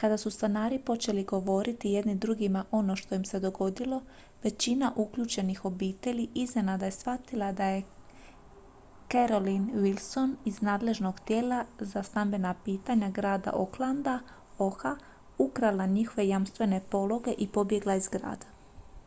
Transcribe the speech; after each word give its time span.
kada 0.00 0.16
su 0.16 0.30
stanari 0.30 0.78
počeli 0.80 1.24
govoriti 1.24 1.90
jedni 1.92 2.14
drugima 2.14 2.64
ono 2.70 2.96
što 2.96 3.14
im 3.14 3.24
se 3.24 3.40
dogodilo 3.40 4.02
većina 4.42 4.92
uključenih 4.96 5.64
obitelji 5.64 6.28
iznenada 6.34 6.84
je 6.86 6.92
shvatila 6.92 7.48
da 7.52 7.64
je 7.64 7.82
carolyn 9.08 9.66
wilson 9.74 10.36
iz 10.44 10.60
nadležnog 10.62 11.20
tijela 11.20 11.64
za 11.78 12.02
stambena 12.02 12.54
pitanja 12.64 13.10
grada 13.10 13.52
oaklanda 13.54 14.18
oha 14.58 14.96
ukrala 15.38 15.86
njihove 15.86 16.28
jamstvene 16.28 16.80
pologe 16.90 17.34
i 17.38 17.48
pobjegla 17.48 17.94
iz 17.94 18.08
grada 18.08 18.54